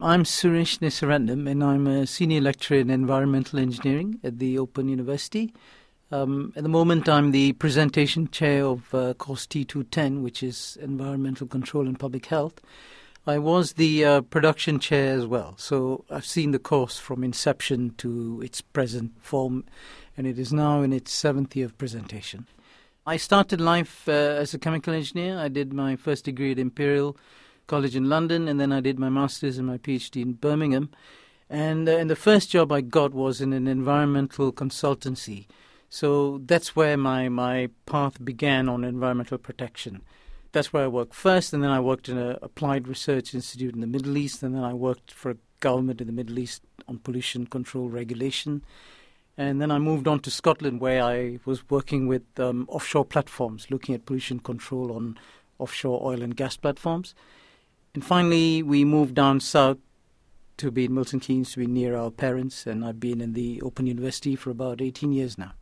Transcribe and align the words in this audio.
I'm 0.00 0.22
Suresh 0.22 0.78
Nesaratnam, 0.78 1.50
and 1.50 1.64
I'm 1.64 1.88
a 1.88 2.06
senior 2.06 2.40
lecturer 2.40 2.78
in 2.78 2.88
environmental 2.88 3.58
engineering 3.58 4.20
at 4.22 4.38
the 4.38 4.56
Open 4.56 4.88
University. 4.88 5.52
Um, 6.12 6.52
at 6.54 6.62
the 6.62 6.68
moment, 6.68 7.08
I'm 7.08 7.32
the 7.32 7.54
presentation 7.54 8.28
chair 8.30 8.64
of 8.64 8.94
uh, 8.94 9.14
course 9.14 9.44
T210, 9.48 10.22
which 10.22 10.40
is 10.40 10.78
Environmental 10.80 11.48
Control 11.48 11.88
and 11.88 11.98
Public 11.98 12.26
Health. 12.26 12.60
I 13.26 13.38
was 13.38 13.72
the 13.72 14.04
uh, 14.04 14.20
production 14.20 14.78
chair 14.78 15.18
as 15.18 15.26
well, 15.26 15.54
so 15.56 16.04
I've 16.10 16.24
seen 16.24 16.52
the 16.52 16.60
course 16.60 17.00
from 17.00 17.24
inception 17.24 17.92
to 17.98 18.40
its 18.40 18.60
present 18.60 19.20
form, 19.20 19.64
and 20.16 20.28
it 20.28 20.38
is 20.38 20.52
now 20.52 20.82
in 20.82 20.92
its 20.92 21.12
seventh 21.12 21.56
year 21.56 21.66
of 21.66 21.76
presentation. 21.76 22.46
I 23.04 23.16
started 23.16 23.60
life 23.60 24.08
uh, 24.08 24.12
as 24.12 24.54
a 24.54 24.60
chemical 24.60 24.94
engineer. 24.94 25.36
I 25.40 25.48
did 25.48 25.72
my 25.72 25.96
first 25.96 26.26
degree 26.26 26.52
at 26.52 26.60
Imperial 26.60 27.16
College 27.68 27.94
in 27.94 28.08
London, 28.08 28.48
and 28.48 28.58
then 28.58 28.72
I 28.72 28.80
did 28.80 28.98
my 28.98 29.08
master's 29.08 29.58
and 29.58 29.68
my 29.68 29.78
PhD 29.78 30.22
in 30.22 30.32
Birmingham. 30.32 30.90
And, 31.48 31.88
uh, 31.88 31.96
and 31.96 32.10
the 32.10 32.16
first 32.16 32.50
job 32.50 32.72
I 32.72 32.80
got 32.80 33.14
was 33.14 33.40
in 33.40 33.52
an 33.52 33.68
environmental 33.68 34.52
consultancy. 34.52 35.46
So 35.88 36.38
that's 36.44 36.74
where 36.74 36.96
my, 36.96 37.28
my 37.28 37.70
path 37.86 38.22
began 38.22 38.68
on 38.68 38.84
environmental 38.84 39.38
protection. 39.38 40.02
That's 40.52 40.72
where 40.72 40.84
I 40.84 40.88
worked 40.88 41.14
first, 41.14 41.52
and 41.52 41.62
then 41.62 41.70
I 41.70 41.80
worked 41.80 42.08
in 42.08 42.18
an 42.18 42.36
applied 42.42 42.88
research 42.88 43.34
institute 43.34 43.74
in 43.74 43.80
the 43.80 43.86
Middle 43.86 44.16
East, 44.16 44.42
and 44.42 44.54
then 44.54 44.64
I 44.64 44.74
worked 44.74 45.12
for 45.12 45.30
a 45.30 45.36
government 45.60 46.00
in 46.00 46.06
the 46.06 46.12
Middle 46.12 46.38
East 46.38 46.62
on 46.88 46.98
pollution 46.98 47.46
control 47.46 47.88
regulation. 47.88 48.62
And 49.36 49.60
then 49.60 49.70
I 49.70 49.78
moved 49.78 50.08
on 50.08 50.20
to 50.20 50.30
Scotland, 50.30 50.80
where 50.80 51.02
I 51.02 51.38
was 51.44 51.68
working 51.70 52.08
with 52.08 52.24
um, 52.38 52.66
offshore 52.68 53.04
platforms, 53.04 53.70
looking 53.70 53.94
at 53.94 54.04
pollution 54.04 54.40
control 54.40 54.92
on 54.92 55.18
offshore 55.58 56.00
oil 56.02 56.22
and 56.22 56.36
gas 56.36 56.56
platforms. 56.56 57.14
And 57.98 58.04
finally, 58.04 58.62
we 58.62 58.84
moved 58.84 59.16
down 59.16 59.40
south 59.40 59.78
to 60.58 60.70
be 60.70 60.84
in 60.84 60.94
Milton 60.94 61.18
Keynes 61.18 61.50
to 61.50 61.58
be 61.58 61.66
near 61.66 61.96
our 61.96 62.12
parents, 62.12 62.64
and 62.64 62.84
I've 62.84 63.00
been 63.00 63.20
in 63.20 63.32
the 63.32 63.60
Open 63.62 63.88
University 63.88 64.36
for 64.36 64.50
about 64.50 64.80
18 64.80 65.10
years 65.10 65.36
now. 65.36 65.54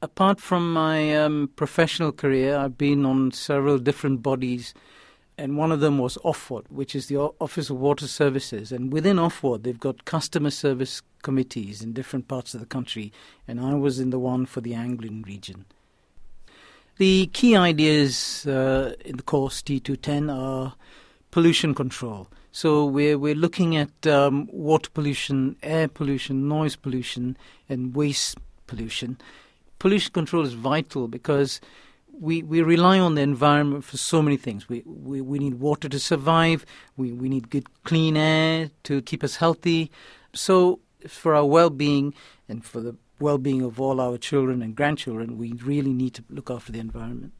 Apart 0.00 0.40
from 0.40 0.72
my 0.72 1.16
um, 1.16 1.50
professional 1.56 2.12
career, 2.12 2.56
I've 2.56 2.78
been 2.78 3.04
on 3.04 3.32
several 3.32 3.78
different 3.78 4.22
bodies, 4.22 4.74
and 5.36 5.56
one 5.56 5.72
of 5.72 5.80
them 5.80 5.98
was 5.98 6.16
Ofwat, 6.18 6.70
which 6.70 6.94
is 6.94 7.08
the 7.08 7.16
Office 7.16 7.68
of 7.68 7.78
Water 7.78 8.06
Services. 8.06 8.70
And 8.70 8.92
within 8.92 9.16
Ofwat, 9.16 9.64
they've 9.64 9.80
got 9.80 10.04
customer 10.04 10.50
service 10.50 11.02
committees 11.24 11.82
in 11.82 11.94
different 11.94 12.28
parts 12.28 12.54
of 12.54 12.60
the 12.60 12.66
country, 12.66 13.12
and 13.48 13.58
I 13.58 13.74
was 13.74 13.98
in 13.98 14.10
the 14.10 14.20
one 14.20 14.46
for 14.46 14.60
the 14.60 14.74
Anglian 14.74 15.22
region. 15.22 15.64
The 16.98 17.26
key 17.32 17.56
ideas 17.56 18.46
uh, 18.46 18.94
in 19.04 19.16
the 19.16 19.24
course 19.24 19.62
T210 19.62 20.32
are 20.32 20.76
pollution 21.36 21.74
control. 21.74 22.28
So 22.50 22.86
we're 22.86 23.18
we're 23.18 23.34
looking 23.34 23.76
at 23.76 24.06
um, 24.06 24.48
water 24.50 24.88
pollution, 24.88 25.56
air 25.62 25.86
pollution, 25.86 26.48
noise 26.48 26.76
pollution, 26.76 27.36
and 27.68 27.94
waste 27.94 28.38
pollution. 28.66 29.18
Pollution 29.78 30.14
control 30.14 30.46
is 30.46 30.54
vital 30.54 31.08
because 31.08 31.60
we, 32.18 32.42
we 32.42 32.62
rely 32.62 32.98
on 32.98 33.16
the 33.16 33.20
environment 33.20 33.84
for 33.84 33.98
so 33.98 34.22
many 34.22 34.38
things. 34.38 34.66
We, 34.70 34.82
we, 34.86 35.20
we 35.20 35.38
need 35.38 35.60
water 35.60 35.90
to 35.90 35.98
survive. 35.98 36.64
We, 36.96 37.12
we 37.12 37.28
need 37.28 37.50
good 37.50 37.66
clean 37.84 38.16
air 38.16 38.70
to 38.84 39.02
keep 39.02 39.22
us 39.22 39.36
healthy. 39.36 39.90
So 40.32 40.80
for 41.06 41.34
our 41.34 41.44
well-being 41.44 42.14
and 42.48 42.64
for 42.64 42.80
the 42.80 42.96
well-being 43.20 43.60
of 43.60 43.78
all 43.78 44.00
our 44.00 44.16
children 44.16 44.62
and 44.62 44.74
grandchildren, 44.74 45.36
we 45.36 45.52
really 45.52 45.92
need 45.92 46.14
to 46.14 46.24
look 46.30 46.50
after 46.50 46.72
the 46.72 46.80
environment. 46.80 47.34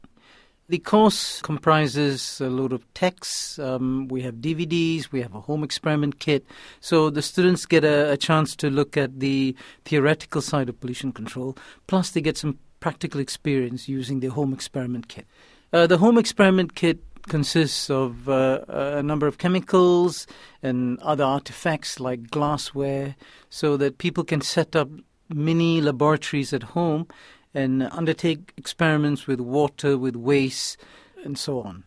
The 0.69 0.79
course 0.79 1.41
comprises 1.41 2.41
a 2.41 2.49
load 2.49 2.73
of 2.73 2.93
texts. 2.93 3.57
Um, 3.57 4.09
we 4.09 4.21
have 4.23 4.35
DVDs. 4.35 5.13
We 5.13 5.21
have 5.21 5.33
a 5.33 5.39
home 5.39 5.63
experiment 5.63 6.19
kit. 6.19 6.45
So 6.81 7.09
the 7.09 7.21
students 7.21 7.65
get 7.65 7.85
a, 7.85 8.11
a, 8.11 8.17
chance 8.17 8.53
to 8.57 8.69
look 8.69 8.97
at 8.97 9.21
the 9.21 9.55
theoretical 9.85 10.41
side 10.41 10.67
of 10.67 10.77
pollution 10.81 11.13
control. 11.13 11.57
Plus, 11.87 12.09
they 12.09 12.19
get 12.19 12.37
some 12.37 12.59
practical 12.81 13.21
experience 13.21 13.87
using 13.87 14.19
the 14.19 14.27
home 14.27 14.51
experiment 14.51 15.07
kit. 15.07 15.25
Uh, 15.71 15.87
the 15.87 15.99
home 15.99 16.17
experiment 16.17 16.75
kit 16.75 16.99
consists 17.29 17.89
of 17.89 18.27
uh, 18.27 18.65
a 18.67 19.01
number 19.01 19.25
of 19.25 19.37
chemicals 19.37 20.27
and 20.61 20.99
other 20.99 21.23
artifacts 21.23 22.01
like 22.01 22.29
glassware, 22.29 23.15
so 23.49 23.77
that 23.77 23.99
people 23.99 24.25
can 24.25 24.41
set 24.41 24.75
up 24.75 24.89
mini 25.29 25.79
laboratories 25.79 26.51
at 26.51 26.63
home 26.63 27.07
and 27.53 27.83
undertake 27.91 28.53
experiments 28.57 29.27
with 29.27 29.39
water, 29.39 29.97
with 29.97 30.15
waste, 30.15 30.77
and 31.23 31.37
so 31.37 31.61
on. 31.61 31.83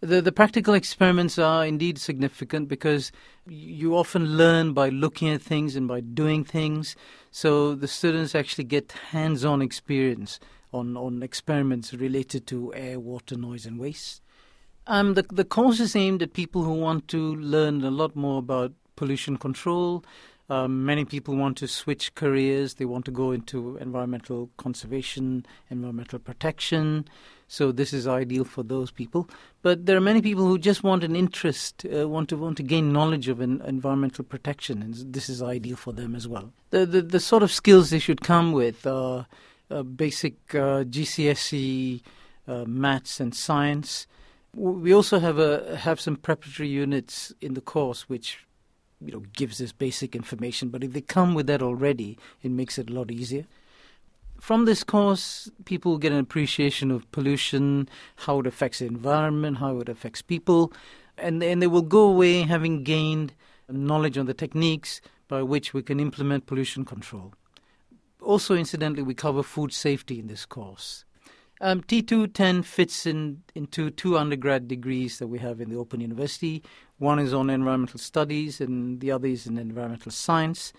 The, 0.00 0.22
the 0.22 0.32
practical 0.32 0.72
experiments 0.72 1.38
are 1.38 1.66
indeed 1.66 1.98
significant 1.98 2.68
because 2.68 3.12
you 3.46 3.94
often 3.96 4.38
learn 4.38 4.72
by 4.72 4.88
looking 4.88 5.28
at 5.28 5.42
things 5.42 5.76
and 5.76 5.86
by 5.86 6.00
doing 6.00 6.42
things. 6.42 6.96
So 7.30 7.74
the 7.74 7.88
students 7.88 8.34
actually 8.34 8.64
get 8.64 8.92
hands 9.10 9.44
on 9.44 9.60
experience 9.60 10.40
on, 10.72 10.96
on 10.96 11.22
experiments 11.22 11.92
related 11.92 12.46
to 12.48 12.72
air, 12.74 12.98
water, 12.98 13.36
noise, 13.36 13.66
and 13.66 13.78
waste. 13.78 14.22
Um, 14.86 15.14
the, 15.14 15.24
the 15.30 15.44
course 15.44 15.80
is 15.80 15.94
aimed 15.94 16.22
at 16.22 16.32
people 16.32 16.62
who 16.62 16.72
want 16.72 17.08
to 17.08 17.34
learn 17.36 17.84
a 17.84 17.90
lot 17.90 18.16
more 18.16 18.38
about 18.38 18.72
pollution 18.96 19.36
control, 19.36 20.04
um, 20.50 20.84
many 20.84 21.04
people 21.04 21.36
want 21.36 21.56
to 21.58 21.68
switch 21.68 22.12
careers. 22.16 22.74
They 22.74 22.84
want 22.84 23.04
to 23.04 23.12
go 23.12 23.30
into 23.30 23.76
environmental 23.76 24.50
conservation, 24.56 25.46
environmental 25.70 26.18
protection. 26.18 27.06
So 27.46 27.70
this 27.70 27.92
is 27.92 28.08
ideal 28.08 28.44
for 28.44 28.64
those 28.64 28.90
people. 28.90 29.30
But 29.62 29.86
there 29.86 29.96
are 29.96 30.00
many 30.00 30.20
people 30.20 30.44
who 30.44 30.58
just 30.58 30.82
want 30.82 31.04
an 31.04 31.14
interest, 31.14 31.86
uh, 31.86 32.08
want 32.08 32.28
to 32.30 32.36
want 32.36 32.56
to 32.56 32.64
gain 32.64 32.92
knowledge 32.92 33.28
of 33.28 33.40
an 33.40 33.62
environmental 33.64 34.24
protection, 34.24 34.82
and 34.82 34.94
this 35.12 35.28
is 35.28 35.40
ideal 35.40 35.76
for 35.76 35.92
them 35.92 36.16
as 36.16 36.26
well. 36.26 36.52
The 36.70 36.84
the, 36.84 37.02
the 37.02 37.20
sort 37.20 37.44
of 37.44 37.52
skills 37.52 37.90
they 37.90 38.00
should 38.00 38.20
come 38.20 38.50
with 38.50 38.84
are 38.86 39.26
uh, 39.70 39.84
basic 39.84 40.34
uh, 40.52 40.82
GCSE 40.82 42.02
uh, 42.48 42.64
maths 42.66 43.20
and 43.20 43.32
science. 43.34 44.08
We 44.52 44.92
also 44.92 45.20
have 45.20 45.38
a 45.38 45.76
have 45.76 46.00
some 46.00 46.16
preparatory 46.16 46.68
units 46.68 47.32
in 47.40 47.54
the 47.54 47.60
course 47.60 48.08
which 48.08 48.46
you 49.04 49.12
know 49.12 49.22
gives 49.32 49.60
us 49.60 49.72
basic 49.72 50.14
information. 50.14 50.68
But 50.68 50.84
if 50.84 50.92
they 50.92 51.00
come 51.00 51.34
with 51.34 51.46
that 51.46 51.62
already, 51.62 52.18
it 52.42 52.50
makes 52.50 52.78
it 52.78 52.90
a 52.90 52.92
lot 52.92 53.10
easier. 53.10 53.46
From 54.38 54.64
this 54.64 54.82
course, 54.82 55.50
people 55.66 55.98
get 55.98 56.12
an 56.12 56.18
appreciation 56.18 56.90
of 56.90 57.10
pollution, 57.12 57.88
how 58.16 58.40
it 58.40 58.46
affects 58.46 58.78
the 58.78 58.86
environment, 58.86 59.58
how 59.58 59.78
it 59.80 59.88
affects 59.88 60.22
people, 60.22 60.72
and 61.18 61.42
and 61.42 61.60
they 61.60 61.66
will 61.66 61.82
go 61.82 62.08
away 62.08 62.42
having 62.42 62.82
gained 62.84 63.34
knowledge 63.68 64.18
on 64.18 64.26
the 64.26 64.34
techniques 64.34 65.00
by 65.28 65.42
which 65.42 65.72
we 65.72 65.82
can 65.82 66.00
implement 66.00 66.46
pollution 66.46 66.84
control. 66.84 67.32
Also, 68.20 68.54
incidentally, 68.54 69.02
we 69.02 69.14
cover 69.14 69.42
food 69.42 69.72
safety 69.72 70.18
in 70.18 70.26
this 70.26 70.44
course. 70.44 71.04
Um, 71.62 71.82
T210 71.82 72.64
fits 72.64 73.04
in 73.04 73.42
into 73.54 73.90
two 73.90 74.16
undergrad 74.16 74.66
degrees 74.66 75.18
that 75.18 75.26
we 75.28 75.38
have 75.40 75.60
in 75.60 75.68
the 75.68 75.76
Open 75.76 76.00
University. 76.00 76.62
One 76.98 77.18
is 77.18 77.34
on 77.34 77.50
environmental 77.50 77.98
studies, 77.98 78.60
and 78.60 79.00
the 79.00 79.10
other 79.10 79.28
is 79.28 79.46
in 79.46 79.58
environmental 79.58 80.10
science. 80.10 80.72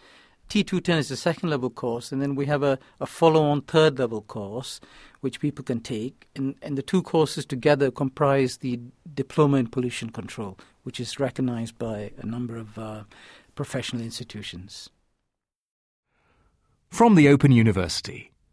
T210 0.50 0.98
is 0.98 1.10
the 1.10 1.16
second 1.16 1.50
level 1.50 1.70
course, 1.70 2.12
and 2.12 2.22
then 2.22 2.36
we 2.36 2.46
have 2.48 2.64
a, 2.64 2.78
a 3.00 3.06
follow 3.06 3.44
on 3.44 3.62
third 3.62 4.00
level 4.00 4.22
course 4.22 4.82
which 5.22 5.40
people 5.40 5.64
can 5.64 5.80
take. 5.80 6.28
And, 6.36 6.56
and 6.62 6.78
the 6.78 6.82
two 6.82 7.04
courses 7.04 7.46
together 7.46 7.92
comprise 7.92 8.58
the 8.58 8.80
Diploma 9.14 9.58
in 9.58 9.68
Pollution 9.68 10.10
Control, 10.10 10.58
which 10.84 11.00
is 11.00 11.20
recognized 11.20 11.78
by 11.78 12.12
a 12.18 12.26
number 12.26 12.58
of 12.58 12.78
uh, 12.78 13.04
professional 13.56 14.02
institutions. 14.02 14.90
From 16.90 17.16
the 17.16 17.30
Open 17.30 17.52
University. 17.52 18.31